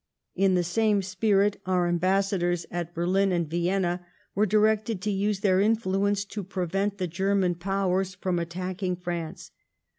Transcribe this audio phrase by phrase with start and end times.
[0.33, 5.61] In the same spirit our ambassadors at Berlin and Vienna were directed to use their
[5.61, 9.51] influence to prevent the Ger man Powers from attacking France.